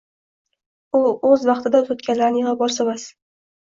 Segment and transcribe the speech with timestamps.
[1.01, 1.03] U
[1.33, 3.11] oʻz vaqtida uzatganlarini yigʻib olsa, bas